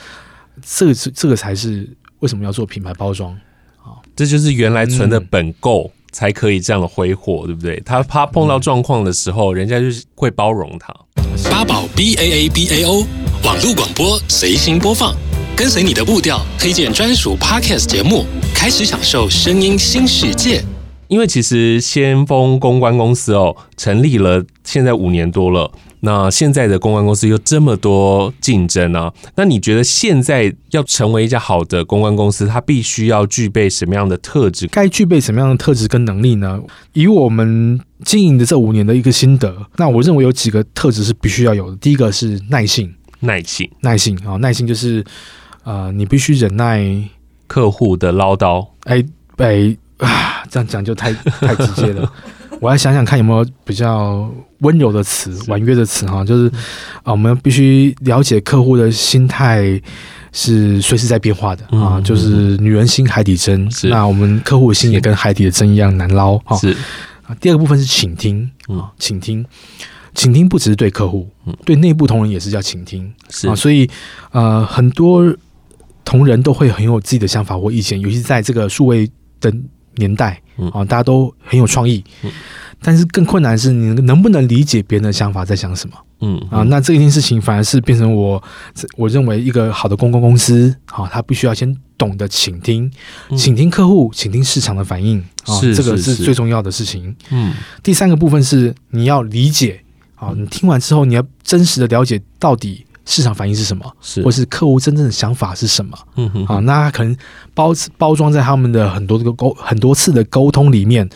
[0.62, 1.88] 这个是这个才是
[2.20, 3.32] 为什么要做品牌包装
[3.78, 7.80] 啊，这就是原来存的本够才可以这样的挥霍，对不对？
[7.84, 10.94] 他怕碰到状况的时候，人家就是会包容他。
[11.50, 13.06] 八宝 B A A B A O
[13.44, 15.14] 网络广播随心播放。
[15.58, 20.62] 跟随你的步调，推荐专属 Podcast 节目，开始享受声音新世界。
[21.08, 25.68] 因为其实先锋公关公司哦，成立了现在五年多了。
[26.02, 34.68] 那现在的公关公司又这么多竞争啊，那你觉得现在要成为一家好的公关公司，它必须要具备什么样的特质？
[34.68, 36.60] 该具备什么样的特质跟能力呢？
[36.92, 41.76] 以我们经营的这五年的一个心得，那我认为有几个特质是必须要有的。
[41.78, 45.04] 第一个是耐性，耐性，耐性啊，耐性就是。
[45.68, 46.82] 呃，你必须忍耐
[47.46, 48.66] 客户的唠叨。
[48.84, 49.04] 哎
[49.36, 51.12] 哎啊，这样讲就太
[51.44, 52.10] 太直接了。
[52.58, 56.24] 我要想想看有没有比较温柔的词、婉约的词哈。
[56.24, 56.50] 就是
[57.02, 59.78] 啊，我们必须了解客户的心态
[60.32, 62.00] 是随时在变化的啊。
[62.00, 66.56] 就是女人心海底针，那我们客户的心也跟海底的针一样难捞哈。
[66.56, 66.74] 是
[67.26, 69.44] 啊，第二个部分是倾听啊，倾听。
[70.14, 71.28] 倾听不只是对客户，
[71.66, 73.12] 对内部同仁也是叫倾听。
[73.28, 73.86] 是啊，所以
[74.30, 75.22] 呃很多。
[76.08, 79.06] 同仁都会很有自己的想法或意见，尤其是在这个数位
[79.42, 79.52] 的
[79.96, 80.40] 年代
[80.72, 82.02] 啊，大家都很有创意。
[82.80, 85.96] 但是更困难的是，你能不能理解别人的想法在想什么？
[86.20, 88.42] 嗯啊，那这件事情反而是变成我
[88.96, 92.90] 我认为一个好的公共公司啊，他必须要先懂得倾听，
[93.36, 97.14] 倾听客户，倾听市场的反应啊，这个是最重要的事情。
[97.28, 99.82] 嗯，第三个部分是你要理解
[100.14, 102.86] 啊，你听完之后你要真实的了解到底。
[103.10, 103.90] 市场反应是什么？
[104.02, 105.96] 是，或是客户真正的想法是什么？
[106.16, 107.16] 嗯哼，哼，啊，那可能
[107.54, 111.08] 包包装在他们的很多个沟很多次的沟通里面，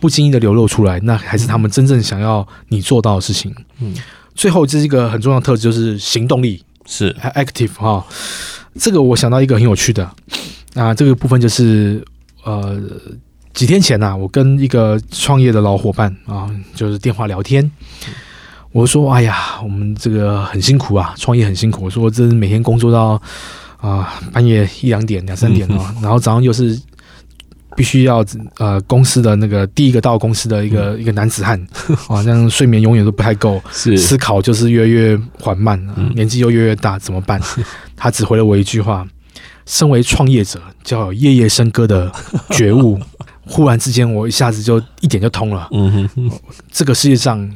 [0.00, 3.54] 不经意的流露出来，那还是他们真正想要你做到的事情。
[3.78, 3.94] 嗯，
[4.34, 8.04] 最后这是一个很重要的特质，就是行动力是 active 哈。
[8.74, 10.10] 这个我想到一个很有趣的
[10.74, 12.04] 啊，这个部分就是
[12.42, 12.76] 呃
[13.54, 17.70] 几天前呐、啊，我跟一个创业的老伙伴啊，就是电话聊天。
[18.72, 21.86] 我说：“哎呀，我们这个很辛苦啊，创业很辛苦。
[21.86, 23.20] 我说，这是每天工作到
[23.78, 26.80] 啊、呃、半夜一两点、两三点哦，嗯、然后早上又是
[27.74, 28.24] 必须要
[28.58, 31.60] 呃公司的那个第一个到公司的一个、嗯、一个男子汉
[32.08, 37.40] 啊， 这样睡眠永远都不太够，是思考就是越来越缓慢，嗯、年纪又越来越大，怎么办？
[37.96, 39.04] 他只回了我一句话：
[39.66, 42.10] 身为创业者，就要有夜夜笙歌的
[42.50, 43.00] 觉悟。
[43.46, 45.68] 忽然之间，我一下子就一点就通了。
[45.72, 46.30] 嗯哼，
[46.70, 47.50] 这个世界上。”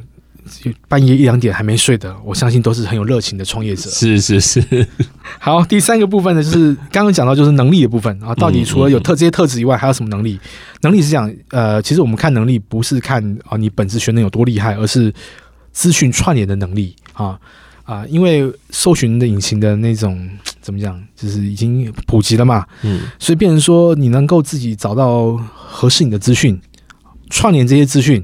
[0.87, 3.89] 半夜一两点还没睡的，我相信都是很有热情的创业者。
[3.89, 4.87] 是是是。
[5.39, 8.33] 好，第三个部分呢，就是刚刚讲到就是能力的部分啊。
[8.35, 10.39] 到底除了有特这些特质以外，还有什么能力？
[10.81, 15.13] 能力是讲，呃，其实我们看能力不是看啊你本职学能有多厉害，而是
[15.71, 17.39] 资讯串联的能力啊
[17.83, 18.05] 啊。
[18.07, 20.29] 因为搜寻的引擎的那种
[20.61, 22.65] 怎么讲，就是已经普及了嘛。
[22.83, 23.01] 嗯。
[23.17, 26.61] 所以变成说，你能够自己找到合适你的资讯，
[27.29, 28.23] 串联这些资讯。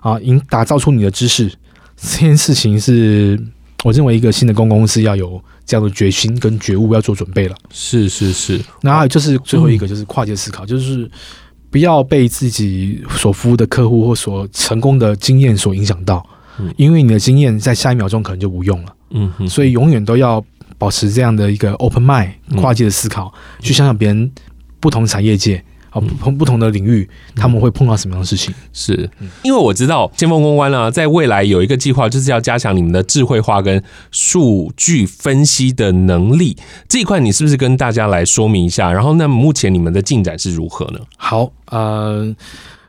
[0.00, 1.50] 啊，引打造出你的知识，
[1.96, 3.38] 这件事情是
[3.84, 7.56] 我认为一个新的公关公司要有这样的决心跟觉悟，要做准备了。
[7.70, 11.10] 是是是，然后就是最后一个就是跨界思考，嗯、就是
[11.70, 16.26] 不要被自己所服务的客户或所成功的经验所影响到，
[16.58, 18.94] 嗯、因为你的经验在下一秒钟可能就无用了。
[19.10, 20.44] 嗯哼，所以永远都要
[20.78, 24.30] 保持这样的一个 open mind 跨界的思考，嗯、去想想别人
[24.80, 25.62] 不同产业界。
[25.90, 28.54] 啊，不同不同的领域，他们会碰到什么样的事情？
[28.72, 29.10] 是
[29.42, 36.56] 因为我知道先锋公关呢，在未来有一个计划，就是要加强你们的智慧化跟数据分析的能力。
[36.88, 38.92] 这一块你是不是跟大家来说明一下？
[38.92, 41.00] 然后，那目前你们的进展是如何呢？
[41.16, 42.34] 好，呃，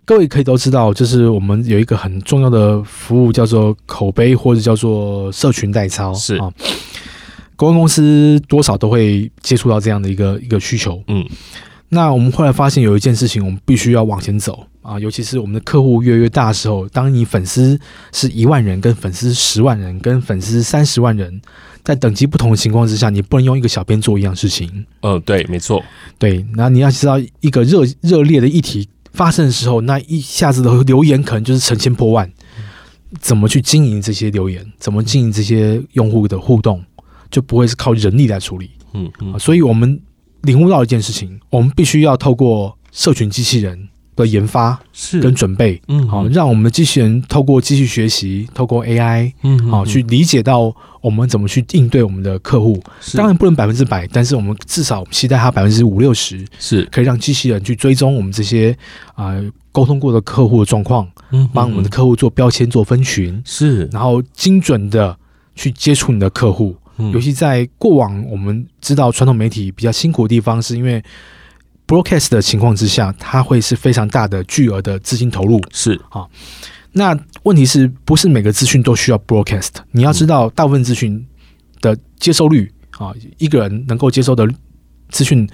[0.06, 6.14] 各位可以都知道，就是我们有一个很重要的服务，叫做口碑或者叫做社群代操。
[6.14, 6.52] 是啊，
[7.56, 11.02] 公关公司多少都会接触到这样的一个一个需求。
[11.08, 11.26] 嗯，
[11.94, 17.78] 那我们后来发现有一件事情，我们必须要往前走啊，尤其是我们的客户越来越大的时候，当你粉丝
[18.14, 21.42] 是一万人，跟粉丝十万人，跟粉丝三十万人，
[21.84, 24.70] 在等级不同的情况之下，你不能用一个小编做一样事情。
[25.02, 25.84] 嗯、呃，对，没错，
[26.18, 26.46] 对。
[26.54, 32.32] 那你要知道，一个热热烈的议题发生的时候，那一下子的留言可能就是成千破万。
[33.20, 34.66] 怎么去经营这些留言？
[34.80, 36.82] 怎么经营这些用户的互动？
[37.30, 38.72] 就不会是靠人力来处理。
[38.94, 39.38] 嗯嗯。
[39.38, 40.00] 所以我们
[40.42, 52.82] 领悟到一件事情：我们必须要透过社群机器人的研发是跟准备，嗯，好，让我们的机器人透过机器学习，透过 AI，嗯，好，去理解到我们怎么去应对我们的客户。
[53.14, 58.76] 当然不能百分之百，但是我们至少期待它百分之五六十，是可以让机器人去追踪我们这些
[59.16, 59.36] 啊。
[59.74, 65.18] 沟通过的客户的状况，嗯，帮我们的客户做标签、做分群，是，然后精准的
[65.56, 66.76] 去接触你的客户。
[67.12, 71.04] 尤其在过往，我们知道传统媒体比较辛苦的地方，是因为
[71.88, 75.62] broadcast 的情况之下，它会是非常大的巨额的资金投入。
[75.72, 76.28] 是啊，
[76.92, 79.70] 那问题是不是每个资讯都需要 broadcast？
[79.92, 81.26] 你要知道，大部分资讯
[81.82, 84.48] 的接收率啊，一个人能够接收的
[85.10, 85.50] 资讯，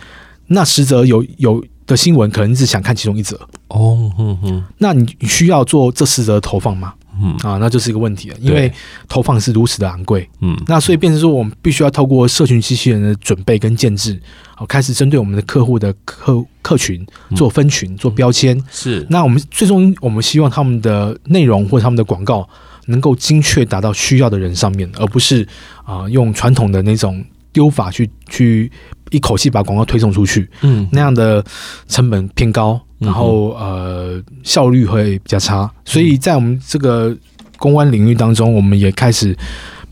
[0.47, 1.63] 那实则有有。
[1.87, 3.37] 的新闻可能只想看其中一则
[3.69, 6.93] 哦，嗯嗯，那你需要做这四则投放吗？
[7.21, 7.35] 嗯。
[7.43, 8.71] 啊，那就是一个问题了，因为
[9.07, 14.19] 投放是如此的昂贵，嗯，那所以变成说我们必须要透过社群机器人的准备跟建制，
[14.55, 19.05] 好开始针对我们的客户的客客群做分群、做标签，是。
[19.09, 22.47] 那我们最终我们希望他们的内容或者他们的广告
[22.87, 25.47] 能够精确打到需要的人上面，而不是
[25.83, 27.23] 啊用传统的那种。
[27.53, 28.71] 丢法去去
[29.09, 31.43] 一口气把广告推送出去，嗯，那样的
[31.87, 37.15] 成本偏高，然后呃效率会比较差，所以在我们这个
[37.57, 39.37] 公关领域当中，我们也开始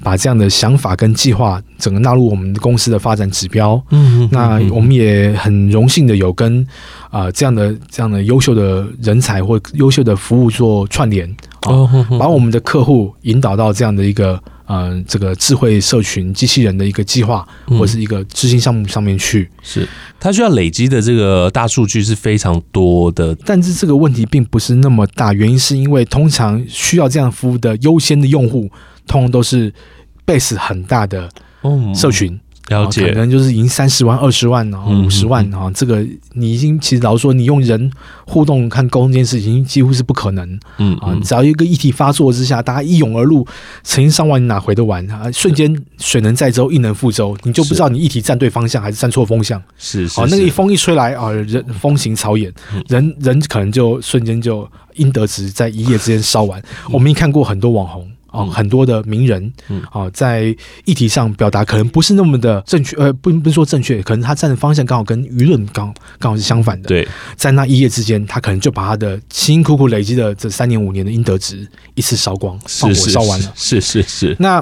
[0.02, 6.66] 把这样的想法跟计划整个纳入我们公司的发展指标，嗯，那我们也很荣幸的有跟
[7.10, 11.30] 啊、呃、这样的这样的优秀的人才或优秀的服务做串联，
[11.68, 11.88] 哦，
[12.20, 14.42] 把我们的客户引导到这样的一个。
[14.68, 19.88] 嗯、呃，这个智慧社群机器人的一个计划，或者是一个执行项目上面去，嗯、是。
[20.20, 28.70] 它需要累积的这个大数据是非常多的，但是这个问题并不是那么大，原因是因为通常需要这样服务的优先的用户，
[29.06, 29.74] 通常都是
[30.26, 31.30] base 很大的
[31.94, 32.34] 社群。
[32.34, 37.92] 嗯了解，可能就是赢三十万、二十万，然后五十万啊，这个你已经其实老实说，你用人
[38.26, 40.60] 互动看沟通这件事情几乎是不可能。
[40.80, 43.46] 嗯啊，只要一个议题发作之下，大家一涌而入，
[43.84, 45.32] 成千上万，你哪回得完啊？
[45.32, 49.62] 瞬间水能载舟，亦能覆舟，你就不知道你议题站对方向还是站错风向。
[49.78, 52.52] 是是，那个一风一吹来啊，人风行草野，
[52.88, 56.60] 人人可能就瞬间就阴得值在一夜之间烧完。
[56.92, 58.10] 我们已经看过很多网红。
[58.36, 59.52] 啊，很多的名人，
[59.92, 66.88] 啊，在议题上表达可能不是那么的正确，呃，不不是说正确，可能他站的方向刚好跟舆论刚刚好是相反的。
[66.88, 73.54] 对，在那一夜之间，他可能就把他的辛辛苦苦累积的这三年五年的应得值一次烧光，放火烧完了。
[73.56, 74.36] 是是是。
[74.38, 74.62] 那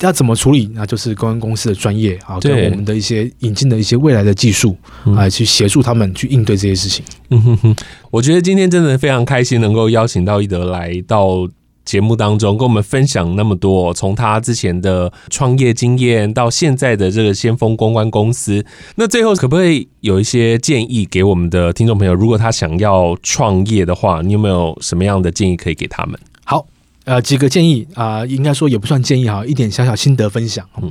[0.00, 0.70] 要怎么处理？
[0.74, 4.76] 那就是公关公司的专业啊，跟我们的一些引进的一些未来的技术
[5.16, 7.02] 啊，去协助他们去应对这些事情。
[7.30, 7.76] 嗯哼哼，
[8.10, 11.48] 我觉得今天真的非常开心，能够邀请到一德来到。
[11.84, 18.64] 节目当中跟我们分享那么多，从他之前的创业经验到现在的这个先锋公关公司，
[18.96, 22.14] 那最后可不可以有一些建议给我们的听众朋友？
[22.14, 26.18] 如果他想要创业的话，你有没有什么样的建议可以给他们？
[26.44, 26.66] 好，
[27.04, 30.64] 呃，几个建议啊、呃，应该说也不算建议哈，一点小小心得分享。
[30.80, 30.90] 嗯，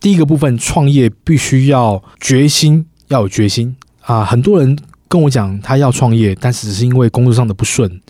[0.00, 4.24] 第一个部分，创业必须要决心，要有决心啊、呃。
[4.24, 8.00] 很多人跟我讲他要创业，但是只是因为工作上的不顺。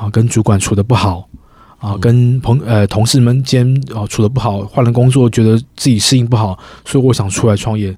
[0.00, 1.28] 啊，跟主管处的不好，
[1.78, 7.94] 啊，跟朋呃同事们间啊处的不好，换了工作觉得自己适应不好，所以我想出来创业，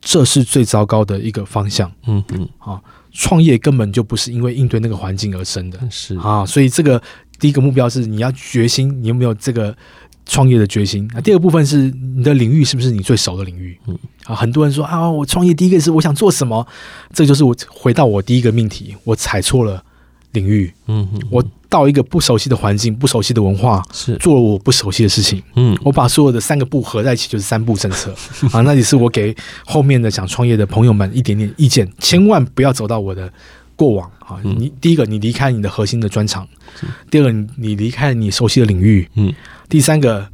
[0.00, 1.92] 这是最糟糕的一个方向。
[2.06, 2.80] 嗯嗯，啊，
[3.12, 7.02] 创业根本就不是因为应对那个环境而生的，是啊，所以这个
[7.38, 9.76] 第一个目标是你要决心，你有没有这个
[10.24, 11.06] 创业的决心？
[11.14, 13.78] 啊，第二个部分是你的领域是不是你最熟的领域？
[13.86, 16.66] 嗯，啊，很多人说啊，我创业第一个是我想做什么，
[17.12, 19.84] 这就是我回到我第一个命题，我踩错了。
[20.32, 24.16] 领域，嗯哼，我到一个不熟悉的环境，不熟悉的文化，是。
[24.16, 28.14] 做了我不熟悉的事情，嗯，我把所有的三个步合在一起，就是三步政策。
[28.52, 28.60] 啊。
[28.60, 33.32] 那也是我给后面的想创业的朋友们一点点意见，千万不要走到我的
[33.74, 34.10] 过往。
[34.20, 34.40] 啊。
[34.42, 36.44] 你第一个，你离开你的核心的专长；
[37.10, 39.32] 第二个，你离开你熟悉的领域；嗯，
[39.68, 40.26] 第三个，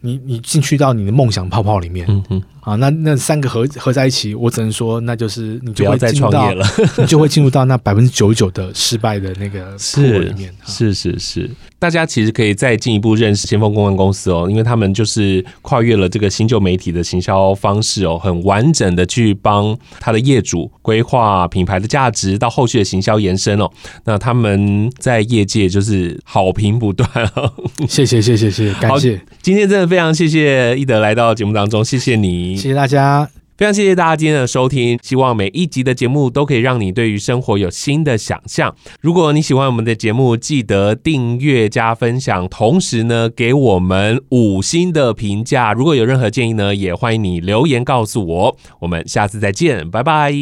[0.00, 6.52] 你你进去到你的梦想泡泡里面，嗯哼，啊，那那三个合合在一起，我只能说，那就是你就会进入到，
[6.98, 10.52] 你就会进入到那百分之九十九的失败的那个 破里面。
[10.66, 23.70] 是是是，大家其实可以再进一步认识先锋公关公司哦，因为他们就是跨越了这个新旧媒体的行销方式哦，很完整的去帮他的业主规划品牌的价值，到后续的行销延伸哦。
[24.04, 27.52] 那他们在业界就是好评不断哦。
[27.88, 29.82] 谢谢谢谢谢谢，感谢今天真的。
[29.92, 32.16] 非常谢谢一德来到节目当中，谢谢
[32.52, 34.98] 你，谢谢大家，非常谢谢大家今天的收听。
[35.02, 38.74] 希望每一集的节目都可以让你对于生活有新的想象。
[39.00, 45.72] 如果你喜欢我们的节目，记得订阅加分享，同时呢给我们五星的评价。
[45.72, 48.56] 如果有任何建议呢，也欢迎你留言告诉我。
[48.80, 50.32] 我们下次再见，拜拜。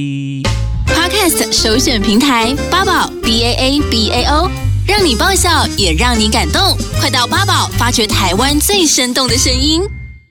[0.86, 4.50] Podcast 首选平台八宝 B A A B A O。
[4.88, 9.99] 让你爆笑，也让你感动，快到八宝发掘台湾最生动的声音。